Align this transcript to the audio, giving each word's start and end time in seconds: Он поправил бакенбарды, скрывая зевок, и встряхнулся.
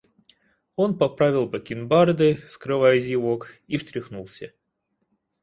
Он 0.77 0.97
поправил 0.97 1.47
бакенбарды, 1.47 2.39
скрывая 2.47 2.97
зевок, 2.99 3.51
и 3.67 3.77
встряхнулся. 3.77 4.51